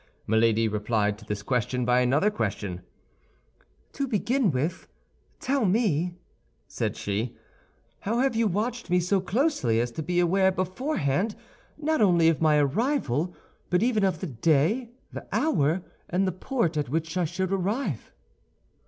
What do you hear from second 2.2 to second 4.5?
question. "To begin